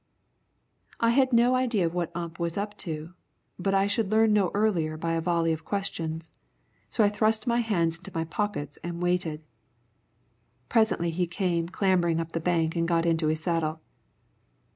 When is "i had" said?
0.99-1.31